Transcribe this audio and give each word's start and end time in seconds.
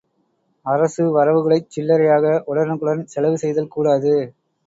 அரசு 0.65 1.03
வரவுகளைச் 1.11 1.67
சில்லறையாக 1.69 2.33
உடனுக்குடன் 2.45 3.05
செலவு 3.05 3.37
செய்தல் 3.37 3.71
கூடாது. 3.71 4.15